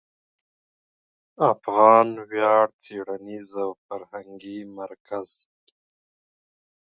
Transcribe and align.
افغان 1.51 2.07
ویاړ 2.29 2.65
څېړنیز 2.83 3.49
او 3.63 3.69
فرهنګي 3.85 4.57
مرکز 4.77 5.29